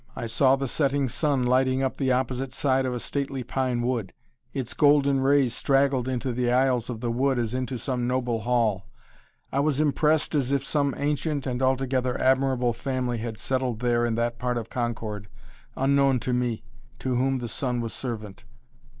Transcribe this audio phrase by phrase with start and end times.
[0.15, 4.13] I saw the setting sun lighting up the opposite side of a stately pine wood.
[4.51, 8.87] Its golden rays straggled into the aisles of the wood as into some noble hall.
[9.51, 14.15] I was impressed as if some ancient and altogether admirable family had settled there in
[14.15, 15.27] that part of Concord,
[15.77, 16.63] unknown to me
[16.97, 18.43] to whom the sun was servant.